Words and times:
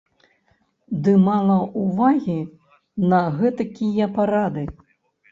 Ды 1.07 1.11
мала 1.25 1.57
ўвагі 1.81 2.37
на 3.11 3.19
гэтакія 3.41 4.07
парады. 4.17 4.63